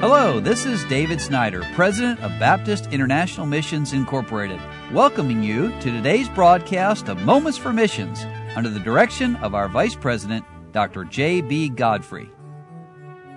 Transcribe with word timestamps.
Hello, 0.00 0.38
this 0.38 0.64
is 0.64 0.84
David 0.84 1.20
Snyder, 1.20 1.60
President 1.74 2.20
of 2.20 2.30
Baptist 2.38 2.86
International 2.92 3.46
Missions 3.46 3.92
Incorporated, 3.92 4.60
welcoming 4.92 5.42
you 5.42 5.70
to 5.80 5.90
today's 5.90 6.28
broadcast 6.28 7.08
of 7.08 7.20
Moments 7.22 7.58
for 7.58 7.72
Missions 7.72 8.24
under 8.54 8.70
the 8.70 8.78
direction 8.78 9.34
of 9.36 9.56
our 9.56 9.68
Vice 9.68 9.96
President, 9.96 10.44
Dr. 10.70 11.02
J.B. 11.02 11.70
Godfrey. 11.70 12.30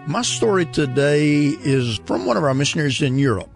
My 0.05 0.21
story 0.21 0.67
today 0.67 1.45
is 1.47 1.99
from 2.05 2.27
one 2.27 2.37
of 2.37 2.43
our 2.43 2.53
missionaries 2.53 3.01
in 3.01 3.17
Europe. 3.17 3.49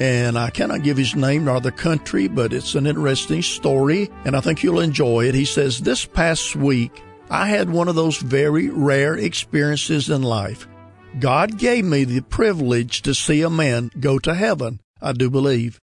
And 0.00 0.36
I 0.36 0.50
cannot 0.50 0.82
give 0.82 0.96
his 0.96 1.14
name 1.14 1.44
nor 1.44 1.60
the 1.60 1.70
country, 1.70 2.26
but 2.26 2.52
it's 2.52 2.74
an 2.74 2.88
interesting 2.88 3.42
story, 3.42 4.10
and 4.24 4.34
I 4.34 4.40
think 4.40 4.64
you'll 4.64 4.80
enjoy 4.80 5.26
it. 5.26 5.36
He 5.36 5.44
says, 5.44 5.78
This 5.78 6.04
past 6.04 6.56
week, 6.56 7.04
I 7.30 7.46
had 7.46 7.70
one 7.70 7.86
of 7.86 7.94
those 7.94 8.16
very 8.16 8.68
rare 8.68 9.14
experiences 9.14 10.10
in 10.10 10.22
life. 10.22 10.66
God 11.20 11.58
gave 11.58 11.84
me 11.84 12.04
the 12.04 12.20
privilege 12.20 13.02
to 13.02 13.14
see 13.14 13.42
a 13.42 13.50
man 13.50 13.90
go 13.98 14.18
to 14.20 14.34
heaven, 14.34 14.80
I 15.00 15.12
do 15.12 15.28
believe. 15.28 15.80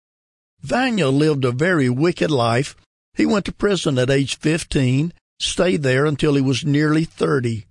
Vanya 0.62 1.10
lived 1.10 1.44
a 1.44 1.52
very 1.52 1.90
wicked 1.90 2.30
life. 2.30 2.76
He 3.16 3.26
went 3.26 3.46
to 3.46 3.52
prison 3.52 3.98
at 3.98 4.10
age 4.10 4.38
15, 4.38 5.12
stayed 5.40 5.82
there 5.82 6.06
until 6.06 6.36
he 6.36 6.42
was 6.42 6.64
nearly 6.64 7.04
30. 7.06 7.66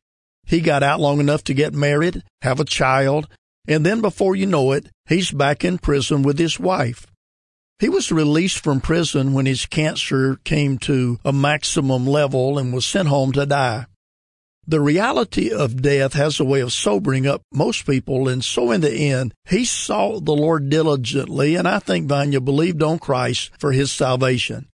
He 0.45 0.61
got 0.61 0.83
out 0.83 1.01
long 1.01 1.20
enough 1.20 1.45
to 1.45 1.55
get 1.55 1.73
married, 1.73 2.23
have 2.43 2.59
a 2.59 2.65
child, 2.65 3.29
and 3.69 3.87
then 3.87 4.01
before 4.01 4.34
you 4.34 4.47
know 4.47 4.73
it, 4.73 4.89
he's 5.06 5.31
back 5.31 5.65
in 5.65 5.79
prison 5.79 6.23
with 6.23 6.39
his 6.39 6.59
wife. 6.59 7.06
He 7.79 7.89
was 7.89 8.12
released 8.12 8.59
from 8.59 8.81
prison 8.81 9.33
when 9.33 9.47
his 9.47 9.67
cancer 9.67 10.37
came 10.45 10.79
to 10.79 11.19
a 11.25 11.33
maximum 11.33 12.06
level 12.06 12.59
and 12.59 12.73
was 12.73 12.87
sent 12.87 13.09
home 13.09 13.33
to 13.33 13.47
die. 13.47 13.87
The 14.66 14.80
reality 14.80 15.51
of 15.51 15.83
death 15.83 16.12
has 16.12 16.39
a 16.39 16.45
way 16.45 16.61
of 16.61 16.73
sobering 16.73 17.27
up 17.27 17.43
most 17.53 17.84
people, 17.84 18.29
and 18.29 18.45
so 18.45 18.70
in 18.70 18.80
the 18.80 18.93
end, 18.93 19.34
he 19.48 19.64
sought 19.64 20.25
the 20.25 20.37
Lord 20.37 20.70
diligently, 20.70 21.56
and 21.56 21.67
I 21.67 21.81
think 21.81 22.06
Vanya 22.06 22.41
believed 22.41 22.83
on 22.83 23.00
Christ 23.00 23.50
for 23.59 23.72
his 23.72 23.91
salvation. 23.91 24.69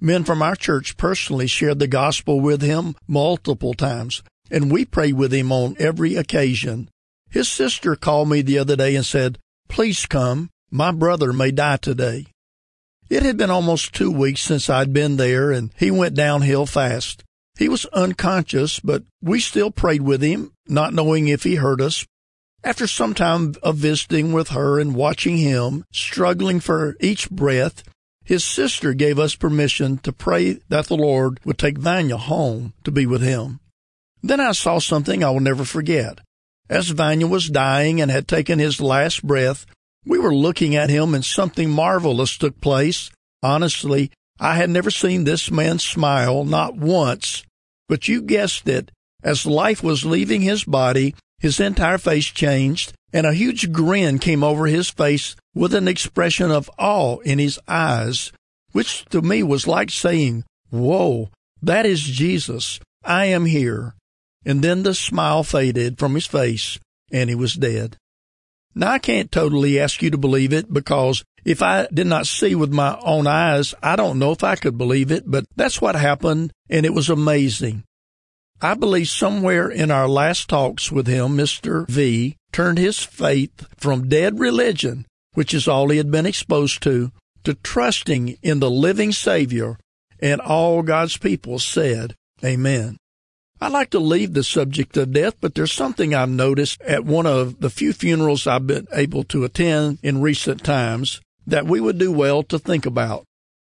Men 0.00 0.22
from 0.22 0.40
our 0.40 0.54
church 0.54 0.96
personally 0.96 1.48
shared 1.48 1.80
the 1.80 1.88
gospel 1.88 2.40
with 2.40 2.62
him 2.62 2.94
multiple 3.08 3.74
times, 3.74 4.22
and 4.50 4.70
we 4.70 4.84
prayed 4.84 5.14
with 5.14 5.32
him 5.32 5.50
on 5.50 5.76
every 5.80 6.14
occasion. 6.14 6.88
His 7.28 7.48
sister 7.48 7.96
called 7.96 8.28
me 8.28 8.42
the 8.42 8.58
other 8.58 8.76
day 8.76 8.94
and 8.94 9.04
said, 9.04 9.38
Please 9.68 10.06
come. 10.06 10.50
My 10.70 10.92
brother 10.92 11.32
may 11.32 11.50
die 11.50 11.78
today. 11.78 12.26
It 13.08 13.22
had 13.22 13.36
been 13.36 13.50
almost 13.50 13.92
two 13.92 14.10
weeks 14.10 14.40
since 14.40 14.70
I'd 14.70 14.92
been 14.92 15.16
there, 15.16 15.50
and 15.50 15.72
he 15.76 15.90
went 15.90 16.14
downhill 16.14 16.66
fast. 16.66 17.24
He 17.56 17.68
was 17.68 17.86
unconscious, 17.86 18.80
but 18.80 19.04
we 19.22 19.40
still 19.40 19.70
prayed 19.70 20.02
with 20.02 20.22
him, 20.22 20.52
not 20.66 20.94
knowing 20.94 21.28
if 21.28 21.44
he 21.44 21.56
heard 21.56 21.80
us. 21.80 22.04
After 22.64 22.86
some 22.86 23.14
time 23.14 23.54
of 23.62 23.76
visiting 23.76 24.32
with 24.32 24.48
her 24.48 24.80
and 24.80 24.94
watching 24.94 25.36
him, 25.36 25.84
struggling 25.92 26.60
for 26.60 26.96
each 26.98 27.30
breath, 27.30 27.84
his 28.24 28.42
sister 28.42 28.94
gave 28.94 29.18
us 29.18 29.34
permission 29.36 29.98
to 29.98 30.12
pray 30.12 30.60
that 30.70 30.86
the 30.86 30.96
Lord 30.96 31.40
would 31.44 31.58
take 31.58 31.76
Vanya 31.76 32.16
home 32.16 32.72
to 32.84 32.90
be 32.90 33.04
with 33.04 33.20
him. 33.22 33.60
Then 34.22 34.40
I 34.40 34.52
saw 34.52 34.78
something 34.78 35.22
I 35.22 35.30
will 35.30 35.40
never 35.40 35.64
forget. 35.64 36.20
As 36.70 36.88
Vanya 36.88 37.26
was 37.26 37.50
dying 37.50 38.00
and 38.00 38.10
had 38.10 38.26
taken 38.26 38.58
his 38.58 38.80
last 38.80 39.22
breath, 39.22 39.66
we 40.06 40.18
were 40.18 40.34
looking 40.34 40.74
at 40.74 40.88
him 40.88 41.14
and 41.14 41.24
something 41.24 41.68
marvelous 41.68 42.38
took 42.38 42.58
place. 42.62 43.10
Honestly, 43.42 44.10
I 44.38 44.56
had 44.56 44.70
never 44.70 44.90
seen 44.90 45.24
this 45.24 45.50
man 45.50 45.78
smile, 45.78 46.44
not 46.44 46.76
once, 46.76 47.44
but 47.88 48.08
you 48.08 48.22
guessed 48.22 48.68
it. 48.68 48.90
As 49.22 49.46
life 49.46 49.82
was 49.82 50.04
leaving 50.04 50.42
his 50.42 50.64
body, 50.64 51.14
his 51.38 51.60
entire 51.60 51.98
face 51.98 52.26
changed, 52.26 52.92
and 53.12 53.26
a 53.26 53.32
huge 53.32 53.72
grin 53.72 54.18
came 54.18 54.42
over 54.42 54.66
his 54.66 54.90
face 54.90 55.36
with 55.54 55.74
an 55.74 55.88
expression 55.88 56.50
of 56.50 56.70
awe 56.78 57.18
in 57.18 57.38
his 57.38 57.58
eyes, 57.68 58.32
which 58.72 59.04
to 59.06 59.22
me 59.22 59.42
was 59.42 59.66
like 59.66 59.90
saying, 59.90 60.44
Whoa, 60.70 61.30
that 61.62 61.86
is 61.86 62.02
Jesus. 62.02 62.80
I 63.04 63.26
am 63.26 63.46
here. 63.46 63.94
And 64.44 64.62
then 64.62 64.82
the 64.82 64.94
smile 64.94 65.44
faded 65.44 65.98
from 65.98 66.14
his 66.14 66.26
face, 66.26 66.78
and 67.12 67.30
he 67.30 67.36
was 67.36 67.54
dead. 67.54 67.96
Now, 68.74 68.90
I 68.90 68.98
can't 68.98 69.30
totally 69.30 69.78
ask 69.78 70.02
you 70.02 70.10
to 70.10 70.18
believe 70.18 70.52
it 70.52 70.72
because 70.72 71.24
if 71.44 71.62
I 71.62 71.86
did 71.92 72.06
not 72.06 72.26
see 72.26 72.54
with 72.54 72.72
my 72.72 72.98
own 73.02 73.26
eyes, 73.26 73.74
I 73.82 73.96
don't 73.96 74.18
know 74.18 74.32
if 74.32 74.42
I 74.42 74.56
could 74.56 74.76
believe 74.76 75.12
it, 75.12 75.24
but 75.26 75.44
that's 75.54 75.80
what 75.80 75.94
happened, 75.94 76.52
and 76.68 76.84
it 76.84 76.92
was 76.94 77.08
amazing. 77.08 77.84
I 78.60 78.74
believe 78.74 79.08
somewhere 79.08 79.68
in 79.68 79.90
our 79.90 80.08
last 80.08 80.48
talks 80.48 80.90
with 80.90 81.06
him, 81.06 81.36
Mr. 81.36 81.86
V 81.88 82.36
turned 82.50 82.78
his 82.78 82.98
faith 82.98 83.66
from 83.76 84.08
dead 84.08 84.40
religion, 84.40 85.06
which 85.34 85.52
is 85.52 85.68
all 85.68 85.90
he 85.90 85.98
had 85.98 86.10
been 86.10 86.26
exposed 86.26 86.82
to, 86.84 87.12
to 87.44 87.54
trusting 87.54 88.38
in 88.42 88.60
the 88.60 88.70
living 88.70 89.12
Savior, 89.12 89.78
and 90.18 90.40
all 90.40 90.82
God's 90.82 91.18
people 91.18 91.58
said, 91.58 92.14
Amen. 92.42 92.96
I 93.64 93.68
like 93.68 93.88
to 93.92 93.98
leave 93.98 94.34
the 94.34 94.44
subject 94.44 94.94
of 94.98 95.14
death, 95.14 95.36
but 95.40 95.54
there's 95.54 95.72
something 95.72 96.14
I've 96.14 96.28
noticed 96.28 96.82
at 96.82 97.06
one 97.06 97.24
of 97.24 97.60
the 97.60 97.70
few 97.70 97.94
funerals 97.94 98.46
I've 98.46 98.66
been 98.66 98.86
able 98.92 99.24
to 99.24 99.44
attend 99.44 100.00
in 100.02 100.20
recent 100.20 100.62
times 100.62 101.22
that 101.46 101.64
we 101.64 101.80
would 101.80 101.96
do 101.96 102.12
well 102.12 102.42
to 102.42 102.58
think 102.58 102.84
about. 102.84 103.24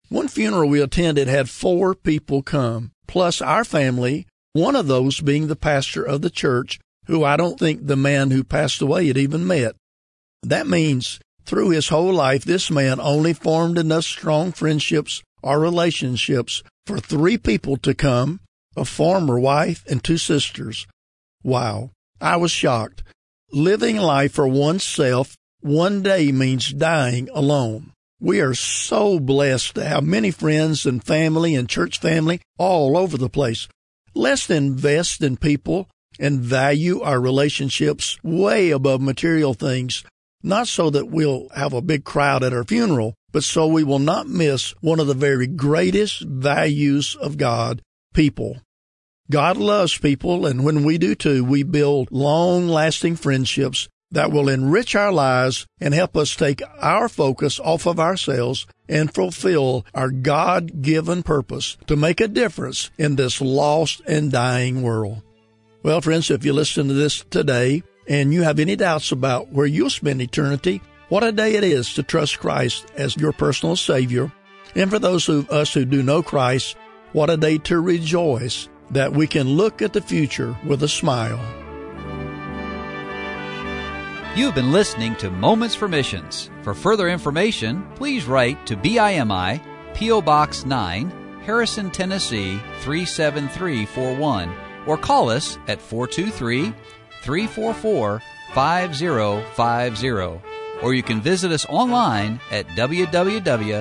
One 0.08 0.28
funeral 0.28 0.68
we 0.68 0.80
attended 0.80 1.26
had 1.26 1.50
four 1.50 1.96
people 1.96 2.40
come, 2.40 2.92
plus 3.08 3.42
our 3.42 3.64
family, 3.64 4.28
one 4.52 4.76
of 4.76 4.86
those 4.86 5.20
being 5.20 5.48
the 5.48 5.56
pastor 5.56 6.04
of 6.04 6.22
the 6.22 6.30
church, 6.30 6.78
who 7.06 7.24
I 7.24 7.36
don't 7.36 7.58
think 7.58 7.84
the 7.84 7.96
man 7.96 8.30
who 8.30 8.44
passed 8.44 8.80
away 8.80 9.08
had 9.08 9.18
even 9.18 9.44
met. 9.44 9.74
That 10.44 10.68
means 10.68 11.18
through 11.44 11.70
his 11.70 11.88
whole 11.88 12.12
life, 12.12 12.44
this 12.44 12.70
man 12.70 13.00
only 13.00 13.32
formed 13.32 13.76
enough 13.76 14.04
strong 14.04 14.52
friendships 14.52 15.20
or 15.42 15.58
relationships 15.58 16.62
for 16.86 17.00
three 17.00 17.36
people 17.36 17.76
to 17.78 17.92
come 17.92 18.38
a 18.76 18.84
former 18.84 19.38
wife, 19.38 19.84
and 19.86 20.03
two 20.03 20.19
sisters. 20.19 20.86
Wow. 21.42 21.91
I 22.20 22.36
was 22.36 22.50
shocked. 22.50 23.03
Living 23.53 23.97
life 23.97 24.32
for 24.32 24.47
oneself 24.47 25.36
one 25.60 26.03
day 26.03 26.32
means 26.32 26.72
dying 26.72 27.28
alone. 27.32 27.92
We 28.20 28.41
are 28.41 28.54
so 28.54 29.19
blessed 29.19 29.75
to 29.76 29.84
have 29.84 30.04
many 30.04 30.31
friends 30.31 30.84
and 30.84 31.03
family 31.03 31.54
and 31.54 31.69
church 31.69 31.98
family 31.98 32.41
all 32.58 32.97
over 32.97 33.16
the 33.16 33.31
place. 33.31 33.66
Let's 34.14 34.50
invest 34.50 35.22
in 35.22 35.37
people 35.37 35.88
and 36.19 36.41
value 36.41 37.00
our 37.00 37.20
relationships 37.20 38.19
way 38.22 38.70
above 38.70 39.00
material 39.00 39.54
things, 39.54 40.04
not 40.42 40.69
so 40.69 40.91
that 40.91 41.08
we'll 41.08 41.48
have 41.54 41.72
a 41.72 41.81
big 41.81 42.04
crowd 42.04 42.42
at 42.42 42.52
our 42.52 42.64
funeral, 42.64 43.14
but 43.32 43.44
so 43.44 43.66
we 43.66 43.84
will 43.84 43.98
not 43.98 44.28
miss 44.28 44.75
one 44.81 45.00
of 45.00 45.06
the 45.06 45.14
very 45.14 45.47
greatest 45.47 46.20
values 46.22 47.16
of 47.16 47.38
God, 47.38 47.81
people. 48.12 48.59
God 49.31 49.56
loves 49.56 49.97
people, 49.97 50.47
and 50.47 50.65
when 50.65 50.84
we 50.84 50.98
do 50.98 51.15
too, 51.15 51.44
we 51.44 51.62
build 51.62 52.10
long 52.10 52.69
lasting 52.69 53.16
friendships 53.16 53.88
that 54.10 54.32
will 54.32 54.48
enrich 54.48 54.97
our 54.97 55.12
lives 55.12 55.66
and 55.81 55.94
help 55.94 56.16
us 56.16 56.34
take 56.34 56.62
our 56.81 57.09
focus 57.09 57.60
off 57.60 57.87
of 57.87 58.00
ourselves 58.00 58.66
and 58.88 59.15
fulfill 59.15 59.87
our 59.94 60.10
God 60.10 60.82
given 60.82 61.22
purpose 61.22 61.76
to 61.87 61.94
make 61.94 62.20
a 62.20 62.26
difference 62.26 62.91
in 62.99 63.16
this 63.16 63.41
lost 63.41 64.03
and 64.06 64.32
dying 64.32 64.82
world. 64.82 65.22
Well, 65.82 66.00
friends, 66.00 66.31
if 66.31 66.44
you 66.44 66.53
listen 66.53 66.88
to 66.88 66.94
this 66.94 67.25
today 67.31 67.82
and 68.09 68.34
you 68.34 68.43
have 68.43 68.59
any 68.59 68.75
doubts 68.75 69.12
about 69.12 69.53
where 69.53 69.66
you'll 69.66 69.91
spend 69.91 70.20
eternity, 70.20 70.82
what 71.09 71.25
a 71.25 71.32
day 71.32 71.54
it 71.54 71.65
is 71.65 71.94
to 71.94 72.03
trust 72.03 72.41
Christ 72.41 72.87
as 72.97 73.16
your 73.16 73.32
personal 73.32 73.76
Savior. 73.76 74.32
And 74.75 74.91
for 74.91 74.99
those 74.99 75.28
of 75.28 75.49
us 75.50 75.72
who 75.72 75.84
do 75.84 76.03
know 76.03 76.22
Christ, 76.22 76.76
what 77.12 77.31
a 77.31 77.37
day 77.37 77.59
to 77.59 77.81
rejoice 77.81 78.69
that 78.91 79.12
we 79.12 79.26
can 79.26 79.48
look 79.48 79.82
at 79.82 79.93
the 79.93 80.00
future 80.00 80.56
with 80.66 80.82
a 80.82 80.88
smile. 80.88 81.41
You've 84.37 84.55
been 84.55 84.73
listening 84.73 85.17
to 85.17 85.31
Moments 85.31 85.75
for 85.75 85.88
Missions. 85.88 86.50
For 86.62 86.73
further 86.73 87.08
information, 87.08 87.84
please 87.96 88.26
write 88.26 88.64
to 88.67 88.76
BIMI, 88.76 89.61
P.O. 89.94 90.23
Box 90.23 90.64
9, 90.64 91.11
Harrison, 91.43 91.90
Tennessee 91.90 92.61
37341, 92.82 94.55
or 94.87 94.96
call 94.96 95.31
us 95.31 95.58
at 95.67 95.81
423 95.81 96.73
344 97.23 98.23
5050. 98.55 100.40
Or 100.82 100.94
you 100.94 101.02
can 101.02 101.20
visit 101.20 101.50
us 101.52 101.67
online 101.67 102.40
at 102.50 102.67
www.bimi.org. 102.69 103.81